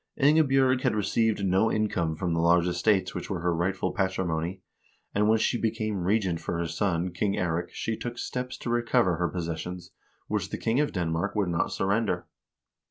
Ingebj0rg 0.19 0.81
had 0.81 0.95
received 0.95 1.45
no 1.45 1.71
income 1.71 2.15
from 2.15 2.33
the 2.33 2.39
large 2.39 2.65
estates 2.67 3.13
which 3.13 3.29
were 3.29 3.41
her 3.41 3.53
rightful 3.53 3.93
patrimony, 3.93 4.63
and 5.13 5.29
when 5.29 5.37
she 5.37 5.61
became 5.61 6.01
regent 6.05 6.41
for 6.41 6.57
her 6.57 6.65
son, 6.65 7.11
King 7.13 7.35
Eirik, 7.35 7.69
she 7.71 7.95
took 7.95 8.17
steps 8.17 8.57
to 8.57 8.71
recover 8.71 9.17
her 9.17 9.27
possessions, 9.29 9.91
which 10.25 10.49
the 10.49 10.57
king 10.57 10.79
of 10.79 10.91
Denmark 10.91 11.35
would 11.35 11.49
not 11.49 11.71
surrender. 11.71 12.25